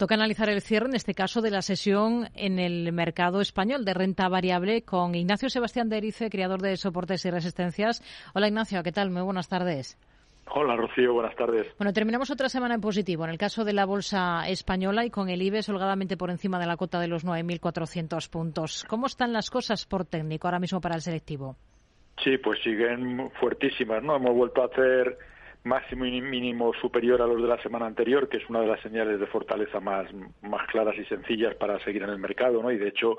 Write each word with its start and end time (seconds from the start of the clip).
Toca 0.00 0.14
analizar 0.14 0.48
el 0.48 0.62
cierre, 0.62 0.86
en 0.86 0.94
este 0.94 1.12
caso, 1.12 1.42
de 1.42 1.50
la 1.50 1.60
sesión 1.60 2.30
en 2.34 2.58
el 2.58 2.90
mercado 2.90 3.42
español 3.42 3.84
de 3.84 3.92
renta 3.92 4.30
variable 4.30 4.80
con 4.80 5.14
Ignacio 5.14 5.50
Sebastián 5.50 5.90
de 5.90 5.98
Erice, 5.98 6.30
creador 6.30 6.62
de 6.62 6.78
soportes 6.78 7.26
y 7.26 7.30
resistencias. 7.30 8.02
Hola 8.32 8.48
Ignacio, 8.48 8.82
¿qué 8.82 8.92
tal? 8.92 9.10
Muy 9.10 9.20
buenas 9.20 9.50
tardes. 9.50 9.98
Hola 10.54 10.74
Rocío, 10.74 11.12
buenas 11.12 11.36
tardes. 11.36 11.66
Bueno, 11.76 11.92
terminamos 11.92 12.30
otra 12.30 12.48
semana 12.48 12.76
en 12.76 12.80
positivo 12.80 13.24
en 13.24 13.30
el 13.30 13.36
caso 13.36 13.62
de 13.62 13.74
la 13.74 13.84
bolsa 13.84 14.48
española 14.48 15.04
y 15.04 15.10
con 15.10 15.28
el 15.28 15.42
IBEX 15.42 15.68
holgadamente 15.68 16.16
por 16.16 16.30
encima 16.30 16.58
de 16.58 16.64
la 16.64 16.78
cota 16.78 16.98
de 16.98 17.08
los 17.08 17.26
9.400 17.26 18.30
puntos. 18.30 18.86
¿Cómo 18.88 19.04
están 19.04 19.34
las 19.34 19.50
cosas 19.50 19.84
por 19.84 20.06
técnico 20.06 20.48
ahora 20.48 20.60
mismo 20.60 20.80
para 20.80 20.94
el 20.94 21.02
selectivo? 21.02 21.56
Sí, 22.24 22.38
pues 22.38 22.58
siguen 22.62 23.30
fuertísimas, 23.38 24.02
¿no? 24.02 24.16
Hemos 24.16 24.34
vuelto 24.34 24.62
a 24.62 24.64
hacer 24.64 25.18
máximo 25.64 26.06
y 26.06 26.20
mínimo 26.20 26.72
superior 26.74 27.20
a 27.20 27.26
los 27.26 27.40
de 27.42 27.48
la 27.48 27.62
semana 27.62 27.86
anterior, 27.86 28.28
que 28.28 28.38
es 28.38 28.48
una 28.48 28.60
de 28.60 28.66
las 28.66 28.80
señales 28.80 29.20
de 29.20 29.26
fortaleza 29.26 29.80
más, 29.80 30.06
más 30.42 30.66
claras 30.68 30.96
y 30.96 31.04
sencillas 31.04 31.54
para 31.56 31.78
seguir 31.80 32.02
en 32.02 32.10
el 32.10 32.18
mercado, 32.18 32.62
¿no? 32.62 32.70
Y 32.70 32.78
de 32.78 32.88
hecho 32.88 33.18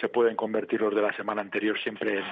se 0.00 0.08
pueden 0.08 0.36
convertir 0.36 0.80
los 0.80 0.94
de 0.94 1.02
la 1.02 1.12
semana 1.14 1.40
anterior 1.40 1.78
siempre 1.80 2.22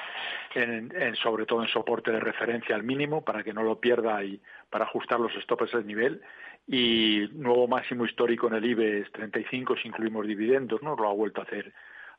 en, 0.55 0.93
en, 0.95 1.17
sobre 1.17 1.45
todo 1.45 1.63
en 1.63 1.69
soporte 1.69 2.13
de 2.13 2.21
referencia 2.21 2.77
al 2.77 2.85
mínimo 2.85 3.25
para 3.25 3.43
que 3.43 3.53
no 3.53 3.63
lo 3.65 3.81
pierda 3.81 4.23
y 4.23 4.41
para 4.71 4.85
ajustar 4.85 5.19
los 5.19 5.33
stops 5.43 5.75
al 5.75 5.87
nivel 5.87 6.23
y 6.69 7.29
nuevo 7.33 7.67
máximo 7.67 8.05
histórico 8.05 8.47
en 8.47 8.55
el 8.55 8.65
IBEX 8.65 9.11
35 9.13 9.77
si 9.77 9.89
incluimos 9.89 10.27
dividendos, 10.27 10.83
¿no? 10.83 10.95
Lo 10.95 11.09
ha 11.09 11.15
vuelto 11.15 11.41
a 11.41 11.45
hacer 11.45 11.73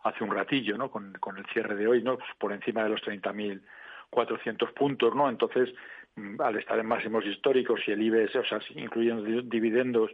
hace 0.03 0.23
un 0.23 0.31
ratillo, 0.31 0.77
¿no? 0.77 0.89
Con, 0.89 1.13
con 1.19 1.37
el 1.37 1.45
cierre 1.47 1.75
de 1.75 1.87
hoy, 1.87 2.01
¿no? 2.01 2.17
Pues 2.17 2.29
por 2.37 2.51
encima 2.51 2.83
de 2.83 2.89
los 2.89 3.01
30.400 3.01 4.73
puntos, 4.73 5.15
¿no? 5.15 5.29
Entonces, 5.29 5.69
al 6.39 6.57
estar 6.57 6.79
en 6.79 6.85
máximos 6.85 7.25
históricos 7.25 7.81
y 7.87 7.91
el 7.91 8.01
IBEX, 8.01 8.35
o 8.35 8.45
sea, 8.45 8.59
incluyendo 8.75 9.23
dividendos 9.43 10.11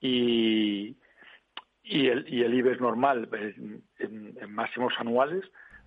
y, 0.00 0.96
y 1.82 2.06
el, 2.06 2.26
y 2.32 2.42
el 2.42 2.54
IBEX 2.54 2.80
normal 2.80 3.28
en, 3.98 4.52
máximos 4.52 4.92
anuales, 4.98 5.44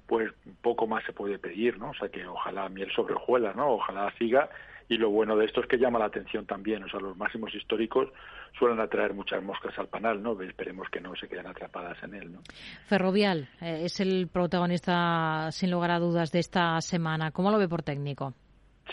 pues 0.08 0.31
poco 0.61 0.88
más 0.88 1.03
se 1.06 1.14
puede 1.14 1.38
pedir, 1.39 1.78
¿no? 1.78 1.89
O 1.89 1.94
sea 1.94 2.09
que 2.09 2.25
ojalá 2.25 2.69
miel 2.69 2.91
sobre 2.91 3.16
hojuelas, 3.16 3.56
¿no? 3.56 3.72
Ojalá 3.73 4.14
siga 4.17 4.50
y 4.89 4.97
lo 4.97 5.09
bueno 5.09 5.36
de 5.36 5.45
esto 5.45 5.61
es 5.61 5.67
que 5.67 5.78
llama 5.78 6.00
la 6.00 6.06
atención 6.06 6.45
también, 6.45 6.84
o 6.84 6.89
sea, 6.89 7.00
los 7.00 7.17
máximos 7.17 7.53
históricos 7.53 8.09
suelen 8.58 8.80
atraer 8.80 9.13
muchas 9.13 9.44
moscas 9.44 9.78
al 9.78 9.88
panal, 9.89 10.23
¿no? 10.23 10.39
Esperemos 10.41 10.88
que 10.89 11.02
no 11.02 11.13
se 11.16 11.28
queden 11.28 11.47
atrapadas 11.47 12.02
en 12.03 12.13
él, 12.13 12.31
¿no? 12.31 12.39
Ferrovial 12.86 13.50
eh, 13.61 13.81
es 13.84 14.00
el 14.00 14.30
protagonista, 14.31 15.50
sin 15.52 15.72
lugar 15.72 15.91
a 15.91 16.00
dudas, 16.00 16.31
de 16.31 16.39
esta 16.39 16.80
semana. 16.80 17.31
¿Cómo 17.31 17.52
lo 17.52 17.58
ve 17.58 17.67
por 17.67 17.84
técnico? 17.84 18.34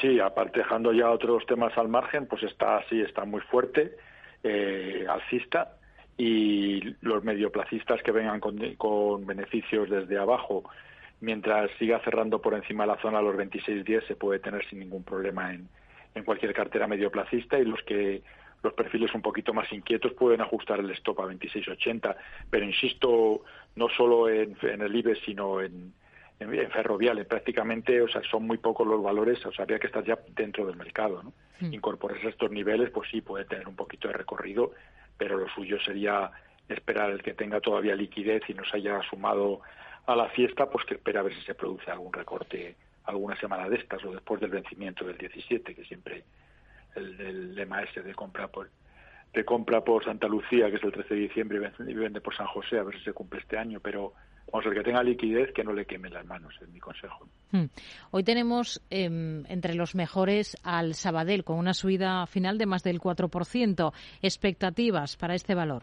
Sí, 0.00 0.18
aparte 0.20 0.60
dejando 0.60 0.92
ya 0.92 1.10
otros 1.10 1.46
temas 1.46 1.76
al 1.78 1.88
margen, 1.88 2.26
pues 2.26 2.42
está 2.42 2.78
así, 2.78 3.00
está 3.00 3.24
muy 3.24 3.40
fuerte, 3.42 3.96
eh, 4.42 5.06
alcista, 5.08 5.76
y 6.16 6.94
los 7.00 7.24
medioplacistas 7.24 8.02
que 8.02 8.12
vengan 8.12 8.40
con, 8.40 9.26
beneficios 9.26 9.88
desde 9.90 10.18
abajo, 10.18 10.64
mientras 11.20 11.70
siga 11.78 12.00
cerrando 12.00 12.40
por 12.40 12.54
encima 12.54 12.84
de 12.84 12.88
la 12.88 13.00
zona 13.00 13.22
los 13.22 13.36
26.10 13.36 14.06
se 14.06 14.16
puede 14.16 14.40
tener 14.40 14.64
sin 14.68 14.80
ningún 14.80 15.04
problema 15.04 15.52
en, 15.52 15.68
en 16.14 16.24
cualquier 16.24 16.52
cartera 16.52 16.86
medioplacista 16.86 17.58
y 17.58 17.64
los 17.64 17.82
que 17.82 18.22
los 18.64 18.72
perfiles 18.72 19.14
un 19.14 19.22
poquito 19.22 19.52
más 19.52 19.70
inquietos 19.72 20.14
pueden 20.14 20.40
ajustar 20.40 20.80
el 20.80 20.90
stop 20.92 21.20
a 21.20 21.26
26.80, 21.26 22.16
pero 22.50 22.64
insisto, 22.64 23.44
no 23.76 23.88
solo 23.90 24.28
en, 24.28 24.56
el 24.62 24.96
IBE, 24.96 25.16
sino 25.16 25.60
en, 25.60 25.92
en, 26.40 26.70
ferrovial, 26.70 27.24
prácticamente, 27.26 28.00
o 28.02 28.08
sea, 28.08 28.22
son 28.30 28.46
muy 28.46 28.58
pocos 28.58 28.86
los 28.86 29.02
valores, 29.02 29.44
o 29.46 29.52
sea, 29.52 29.62
habría 29.62 29.78
que 29.78 29.86
estar 29.86 30.04
ya 30.04 30.18
dentro 30.34 30.66
del 30.66 30.76
mercado, 30.76 31.22
¿no? 31.22 31.32
Mm. 31.60 31.74
Incorporarse 31.74 32.26
a 32.26 32.30
estos 32.30 32.50
niveles, 32.50 32.90
pues 32.90 33.08
sí, 33.10 33.20
puede 33.20 33.44
tener 33.44 33.68
un 33.68 33.76
poquito 33.76 34.08
de 34.08 34.14
recorrido, 34.14 34.72
pero 35.16 35.38
lo 35.38 35.48
suyo 35.48 35.78
sería 35.80 36.30
esperar 36.68 37.10
el 37.10 37.22
que 37.22 37.34
tenga 37.34 37.60
todavía 37.60 37.94
liquidez 37.94 38.42
y 38.48 38.54
nos 38.54 38.72
haya 38.74 39.00
sumado 39.08 39.60
a 40.06 40.16
la 40.16 40.28
fiesta, 40.30 40.68
pues 40.68 40.84
que 40.86 40.94
espera 40.94 41.20
a 41.20 41.22
ver 41.24 41.34
si 41.34 41.42
se 41.42 41.54
produce 41.54 41.90
algún 41.90 42.12
recorte 42.12 42.76
alguna 43.04 43.36
semana 43.36 43.68
de 43.68 43.76
estas 43.76 44.02
o 44.04 44.12
después 44.12 44.40
del 44.40 44.50
vencimiento 44.50 45.04
del 45.04 45.18
17, 45.18 45.74
que 45.74 45.84
siempre 45.84 46.24
el, 46.94 47.54
lema 47.54 47.82
ese 47.82 48.02
de 48.02 48.14
compra 48.14 48.48
por 48.48 48.70
de 49.32 49.44
compra 49.44 49.82
por 49.82 50.04
Santa 50.04 50.28
Lucía, 50.28 50.70
que 50.70 50.76
es 50.76 50.84
el 50.84 50.92
13 50.92 51.12
de 51.12 51.20
diciembre, 51.20 51.72
y 51.88 51.94
vende 51.94 52.20
por 52.20 52.36
San 52.36 52.46
José, 52.46 52.78
a 52.78 52.84
ver 52.84 52.96
si 52.96 53.02
se 53.02 53.12
cumple 53.12 53.40
este 53.40 53.58
año, 53.58 53.80
pero 53.80 54.12
vamos 54.54 54.66
ver 54.66 54.74
que 54.78 54.84
tenga 54.84 55.02
liquidez, 55.02 55.52
que 55.52 55.64
no 55.64 55.72
le 55.72 55.84
queme 55.84 56.08
las 56.08 56.24
manos, 56.26 56.54
es 56.62 56.68
mi 56.68 56.78
consejo. 56.78 57.26
Hmm. 57.50 57.64
Hoy 58.12 58.22
tenemos 58.22 58.80
em, 58.88 59.44
entre 59.46 59.74
los 59.74 59.96
mejores 59.96 60.56
al 60.62 60.94
Sabadell, 60.94 61.42
con 61.42 61.58
una 61.58 61.74
subida 61.74 62.24
final 62.26 62.56
de 62.56 62.66
más 62.66 62.84
del 62.84 63.00
4%. 63.00 63.92
¿Expectativas 64.22 65.16
para 65.16 65.34
este 65.34 65.56
valor? 65.56 65.82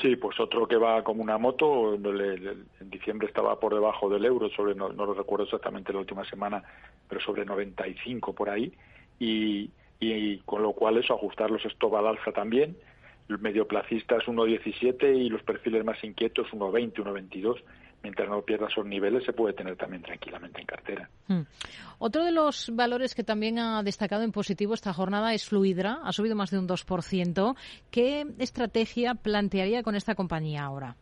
Sí, 0.00 0.16
pues 0.16 0.40
otro 0.40 0.66
que 0.66 0.76
va 0.76 1.04
como 1.04 1.22
una 1.22 1.36
moto, 1.36 1.94
en 1.94 2.90
diciembre 2.90 3.28
estaba 3.28 3.60
por 3.60 3.74
debajo 3.74 4.08
del 4.08 4.24
euro, 4.24 4.48
sobre 4.48 4.74
no, 4.74 4.88
lo 4.88 5.12
recuerdo 5.12 5.44
exactamente 5.44 5.92
la 5.92 5.98
última 5.98 6.24
semana, 6.24 6.62
pero 7.06 7.20
sobre 7.20 7.44
95 7.44 8.34
por 8.34 8.48
ahí, 8.48 8.72
y, 9.18 9.70
y 10.00 10.38
con 10.46 10.62
lo 10.62 10.72
cual 10.72 10.96
eso, 10.96 11.12
ajustar 11.12 11.50
los 11.50 11.62
stop 11.66 11.94
al 11.96 12.06
alza 12.06 12.32
también, 12.32 12.74
el 13.28 13.38
medioplacista 13.38 14.16
es 14.16 14.24
1,17 14.24 15.14
y 15.14 15.28
los 15.28 15.42
perfiles 15.42 15.84
más 15.84 16.02
inquietos 16.02 16.48
1,20, 16.52 16.94
1,22 16.94 17.62
mientras 18.02 18.28
no 18.28 18.42
pierda 18.42 18.68
esos 18.68 18.84
niveles, 18.84 19.24
se 19.24 19.32
puede 19.32 19.54
tener 19.54 19.76
también 19.76 20.02
tranquilamente 20.02 20.60
en 20.60 20.66
cartera. 20.66 21.08
Hmm. 21.28 21.42
Otro 21.98 22.24
de 22.24 22.32
los 22.32 22.74
valores 22.74 23.14
que 23.14 23.24
también 23.24 23.58
ha 23.58 23.82
destacado 23.82 24.22
en 24.22 24.32
positivo 24.32 24.74
esta 24.74 24.92
jornada 24.92 25.34
es 25.34 25.48
Fluidra, 25.48 26.00
ha 26.02 26.12
subido 26.12 26.34
más 26.34 26.50
de 26.50 26.58
un 26.58 26.68
2%. 26.68 27.56
¿Qué 27.90 28.26
estrategia 28.38 29.14
plantearía 29.14 29.82
con 29.82 29.94
esta 29.94 30.14
compañía 30.14 30.64
ahora? 30.64 30.96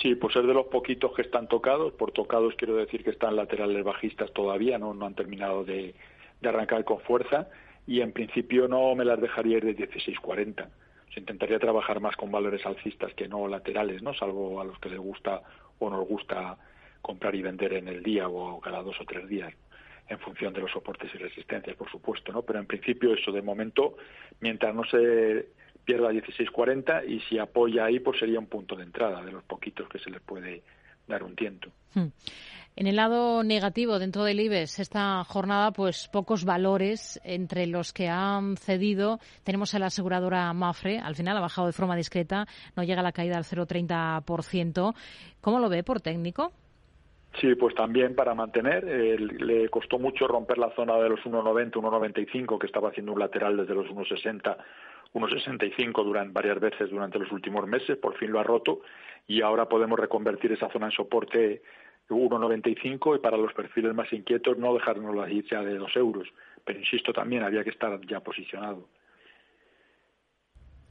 Sí, 0.00 0.14
pues 0.14 0.36
es 0.36 0.46
de 0.46 0.54
los 0.54 0.66
poquitos 0.66 1.12
que 1.14 1.22
están 1.22 1.48
tocados. 1.48 1.92
Por 1.94 2.12
tocados 2.12 2.54
quiero 2.56 2.76
decir 2.76 3.02
que 3.02 3.10
están 3.10 3.34
laterales 3.34 3.84
bajistas 3.84 4.32
todavía, 4.32 4.78
no, 4.78 4.94
no 4.94 5.06
han 5.06 5.14
terminado 5.14 5.64
de, 5.64 5.94
de 6.40 6.48
arrancar 6.48 6.84
con 6.84 7.00
fuerza 7.00 7.48
y 7.86 8.00
en 8.00 8.12
principio 8.12 8.68
no 8.68 8.94
me 8.94 9.04
las 9.04 9.20
dejaría 9.20 9.58
ir 9.58 9.64
de 9.64 9.76
16.40. 9.76 10.68
Se 11.12 11.18
intentaría 11.18 11.58
trabajar 11.58 12.00
más 12.00 12.14
con 12.14 12.30
valores 12.30 12.64
alcistas 12.64 13.12
que 13.14 13.26
no 13.26 13.48
laterales, 13.48 14.00
¿no? 14.00 14.14
Salvo 14.14 14.60
a 14.60 14.64
los 14.64 14.78
que 14.78 14.90
les 14.90 15.00
gusta 15.00 15.42
o 15.80 15.90
nos 15.90 16.06
gusta 16.06 16.56
comprar 17.02 17.34
y 17.34 17.42
vender 17.42 17.72
en 17.74 17.88
el 17.88 18.02
día 18.02 18.28
o 18.28 18.60
cada 18.60 18.82
dos 18.82 19.00
o 19.00 19.04
tres 19.04 19.28
días 19.28 19.52
en 20.08 20.18
función 20.18 20.52
de 20.52 20.60
los 20.60 20.70
soportes 20.72 21.10
y 21.14 21.18
resistencias, 21.18 21.76
por 21.76 21.90
supuesto, 21.90 22.32
¿no? 22.32 22.42
Pero 22.42 22.58
en 22.58 22.66
principio 22.66 23.14
eso 23.14 23.30
de 23.30 23.42
momento, 23.42 23.96
mientras 24.40 24.74
no 24.74 24.84
se 24.84 25.46
pierda 25.84 26.10
16.40 26.10 27.08
y 27.08 27.20
si 27.20 27.38
apoya 27.38 27.84
ahí, 27.84 28.00
pues 28.00 28.18
sería 28.18 28.38
un 28.38 28.46
punto 28.46 28.74
de 28.74 28.82
entrada 28.82 29.24
de 29.24 29.32
los 29.32 29.44
poquitos 29.44 29.88
que 29.88 30.00
se 30.00 30.10
les 30.10 30.20
puede 30.20 30.62
dar 31.06 31.22
un 31.22 31.34
tiento. 31.34 31.70
Hmm. 31.94 32.08
En 32.76 32.86
el 32.86 32.96
lado 32.96 33.42
negativo 33.42 33.98
dentro 33.98 34.24
del 34.24 34.40
IBEX, 34.40 34.78
esta 34.78 35.22
jornada, 35.24 35.70
pues 35.72 36.08
pocos 36.08 36.44
valores 36.44 37.20
entre 37.24 37.66
los 37.66 37.92
que 37.92 38.08
han 38.08 38.56
cedido. 38.56 39.18
Tenemos 39.44 39.74
a 39.74 39.78
la 39.78 39.86
aseguradora 39.86 40.52
Mafre, 40.54 40.98
al 40.98 41.14
final 41.14 41.36
ha 41.36 41.40
bajado 41.40 41.66
de 41.66 41.72
forma 41.72 41.96
discreta, 41.96 42.46
no 42.76 42.84
llega 42.84 43.00
a 43.00 43.04
la 43.04 43.12
caída 43.12 43.36
al 43.36 43.44
0,30%. 43.44 44.94
¿Cómo 45.40 45.58
lo 45.58 45.68
ve 45.68 45.82
por 45.82 46.00
técnico? 46.00 46.52
Sí, 47.38 47.54
pues 47.54 47.74
también 47.74 48.14
para 48.14 48.34
mantener. 48.34 48.84
le 48.84 49.68
costó 49.68 49.98
mucho 49.98 50.26
romper 50.26 50.58
la 50.58 50.74
zona 50.74 50.96
de 50.96 51.08
los 51.10 51.20
1,90, 51.20 51.72
1,95, 51.72 52.58
que 52.58 52.66
estaba 52.66 52.88
haciendo 52.88 53.12
un 53.12 53.20
lateral 53.20 53.56
desde 53.56 53.74
los 53.74 53.86
1,60, 53.86 54.56
1,65 55.14 56.04
durante 56.04 56.32
varias 56.32 56.60
veces 56.60 56.90
durante 56.90 57.18
los 57.18 57.30
últimos 57.32 57.66
meses. 57.66 57.98
Por 57.98 58.16
fin 58.16 58.30
lo 58.30 58.40
ha 58.40 58.44
roto 58.44 58.80
y 59.26 59.42
ahora 59.42 59.68
podemos 59.68 59.98
reconvertir 59.98 60.52
esa 60.52 60.70
zona 60.70 60.86
en 60.86 60.92
soporte 60.92 61.62
1,95 62.08 63.16
y 63.16 63.18
para 63.20 63.36
los 63.36 63.52
perfiles 63.52 63.94
más 63.94 64.12
inquietos 64.12 64.58
no 64.58 64.74
dejarnos 64.74 65.14
la 65.14 65.28
ya 65.28 65.62
de 65.62 65.76
2 65.76 65.96
euros. 65.96 66.28
Pero 66.64 66.78
insisto, 66.78 67.12
también 67.12 67.42
había 67.42 67.64
que 67.64 67.70
estar 67.70 68.00
ya 68.06 68.20
posicionado. 68.20 68.88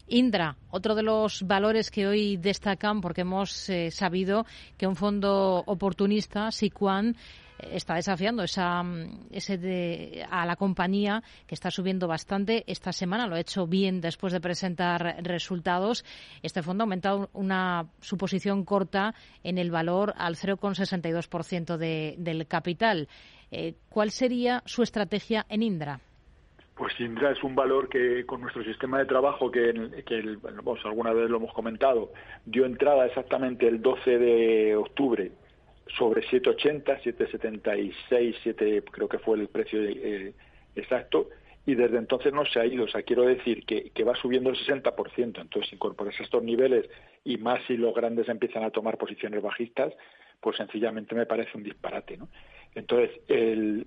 Indra, 0.09 0.57
otro 0.71 0.95
de 0.95 1.03
los 1.03 1.43
valores 1.43 1.91
que 1.91 2.07
hoy 2.07 2.37
destacan 2.37 3.01
porque 3.01 3.21
hemos 3.21 3.69
eh, 3.69 3.91
sabido 3.91 4.45
que 4.77 4.87
un 4.87 4.95
fondo 4.95 5.63
oportunista, 5.65 6.51
Siquan, 6.51 7.15
está 7.59 7.95
desafiando 7.95 8.43
esa, 8.43 8.83
ese 9.31 9.57
de, 9.57 10.25
a 10.29 10.45
la 10.45 10.55
compañía 10.55 11.23
que 11.45 11.55
está 11.55 11.71
subiendo 11.71 12.07
bastante. 12.07 12.63
Esta 12.67 12.91
semana 12.91 13.27
lo 13.27 13.35
ha 13.35 13.39
hecho 13.39 13.67
bien 13.67 14.01
después 14.01 14.33
de 14.33 14.39
presentar 14.39 15.17
resultados. 15.21 16.05
Este 16.41 16.63
fondo 16.63 16.83
ha 16.83 16.85
aumentado 16.85 17.29
una 17.33 17.87
su 18.01 18.17
posición 18.17 18.63
corta 18.63 19.13
en 19.43 19.57
el 19.57 19.71
valor 19.71 20.13
al 20.17 20.35
0,62% 20.35 21.77
de, 21.77 22.15
del 22.17 22.47
capital. 22.47 23.07
Eh, 23.51 23.75
¿Cuál 23.89 24.11
sería 24.11 24.63
su 24.65 24.83
estrategia 24.83 25.45
en 25.49 25.63
Indra? 25.63 26.01
Pues 26.79 26.97
Indra 26.97 27.31
es 27.31 27.43
un 27.43 27.55
valor 27.55 27.89
que 27.89 28.25
con 28.25 28.39
nuestro 28.39 28.63
sistema 28.63 28.99
de 28.99 29.05
trabajo, 29.05 29.51
que, 29.51 30.01
que 30.05 30.37
alguna 30.85 31.11
vez 31.11 31.29
lo 31.29 31.35
hemos 31.35 31.53
comentado, 31.53 32.13
dio 32.45 32.65
entrada 32.65 33.05
exactamente 33.05 33.67
el 33.67 33.81
12 33.81 34.17
de 34.17 34.75
octubre 34.77 35.29
sobre 35.97 36.21
7,80, 36.21 37.01
7,76, 37.03 38.35
7 38.41 38.83
creo 38.89 39.09
que 39.09 39.19
fue 39.19 39.37
el 39.37 39.49
precio 39.49 39.83
eh, 39.83 40.33
exacto, 40.73 41.27
y 41.65 41.75
desde 41.75 41.97
entonces 41.97 42.31
no 42.31 42.45
se 42.45 42.61
ha 42.61 42.65
ido. 42.65 42.85
O 42.85 42.87
sea, 42.87 43.03
quiero 43.03 43.23
decir 43.23 43.65
que, 43.65 44.03
va 44.05 44.15
subiendo 44.15 44.49
el 44.49 44.55
60%. 44.55 45.41
Entonces, 45.41 45.73
incorporarse 45.73 46.23
a 46.23 46.25
estos 46.27 46.43
niveles 46.43 46.89
y 47.25 47.35
más 47.39 47.59
si 47.67 47.75
los 47.75 47.93
grandes 47.93 48.29
empiezan 48.29 48.63
a 48.63 48.71
tomar 48.71 48.97
posiciones 48.97 49.43
bajistas, 49.43 49.93
pues 50.39 50.55
sencillamente 50.55 51.13
me 51.13 51.25
parece 51.25 51.57
un 51.57 51.63
disparate. 51.63 52.15
¿no? 52.15 52.29
Entonces, 52.73 53.19
el, 53.27 53.85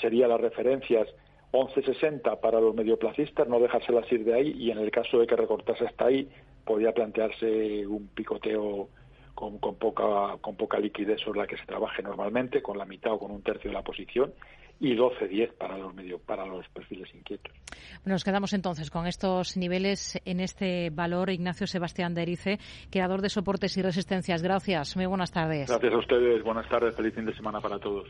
sería 0.00 0.26
las 0.26 0.40
referencias 0.40 1.06
11.60 1.52 2.40
para 2.40 2.60
los 2.60 2.74
medioplacistas, 2.74 3.48
no 3.48 3.58
dejárselas 3.58 4.10
ir 4.12 4.24
de 4.24 4.34
ahí 4.34 4.54
y 4.58 4.70
en 4.70 4.78
el 4.78 4.90
caso 4.90 5.18
de 5.18 5.26
que 5.26 5.36
recortase 5.36 5.86
hasta 5.86 6.06
ahí, 6.06 6.28
podría 6.64 6.92
plantearse 6.92 7.86
un 7.86 8.08
picoteo 8.08 8.88
con, 9.34 9.58
con, 9.58 9.76
poca, 9.76 10.36
con 10.40 10.56
poca 10.56 10.78
liquidez 10.78 11.20
sobre 11.20 11.40
la 11.40 11.46
que 11.46 11.56
se 11.56 11.64
trabaje 11.64 12.02
normalmente, 12.02 12.60
con 12.60 12.76
la 12.76 12.84
mitad 12.84 13.12
o 13.12 13.18
con 13.18 13.30
un 13.30 13.42
tercio 13.42 13.70
de 13.70 13.74
la 13.74 13.82
posición 13.82 14.32
y 14.80 14.94
12-10 14.94 15.54
para 15.54 15.76
los 15.76 15.94
medio, 15.94 16.18
para 16.18 16.46
los 16.46 16.68
perfiles 16.68 17.12
inquietos. 17.14 17.52
Nos 18.04 18.24
quedamos 18.24 18.52
entonces 18.52 18.90
con 18.90 19.06
estos 19.06 19.56
niveles 19.56 20.20
en 20.24 20.40
este 20.40 20.90
valor. 20.90 21.30
Ignacio 21.30 21.66
Sebastián 21.66 22.14
de 22.14 22.22
Erice, 22.22 22.58
creador 22.90 23.20
de 23.20 23.28
soportes 23.28 23.76
y 23.76 23.82
resistencias. 23.82 24.42
Gracias. 24.42 24.96
Muy 24.96 25.06
buenas 25.06 25.32
tardes. 25.32 25.68
Gracias 25.68 25.92
a 25.92 25.98
ustedes. 25.98 26.42
Buenas 26.44 26.68
tardes. 26.68 26.94
Feliz 26.94 27.14
fin 27.14 27.26
de 27.26 27.34
semana 27.34 27.60
para 27.60 27.78
todos. 27.78 28.06